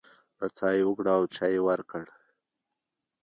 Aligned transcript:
نڅا 0.39 0.69
يې 0.75 0.83
وکړه 0.87 1.11
او 1.17 1.23
چای 1.35 1.51
يې 1.55 1.61
ورکړ. 1.67 2.05